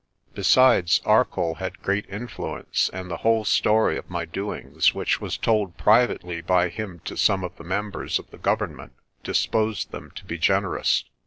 Besides, 0.33 0.99
Arcoll 1.05 1.57
had 1.59 1.83
great 1.83 2.07
influence, 2.09 2.89
and 2.91 3.07
the 3.11 3.17
whole 3.17 3.45
story 3.45 3.99
of 3.99 4.09
my 4.09 4.25
doings, 4.25 4.95
which 4.95 5.21
was 5.21 5.37
told 5.37 5.77
privately 5.77 6.41
by 6.41 6.69
him 6.69 7.01
to 7.05 7.15
some 7.15 7.43
of 7.43 7.55
the 7.57 7.63
members 7.63 8.17
of 8.17 8.27
the 8.31 8.39
Government, 8.39 8.93
disposed 9.23 9.91
them 9.91 10.09
to 10.15 10.25
be 10.25 10.39
generous. 10.39 11.03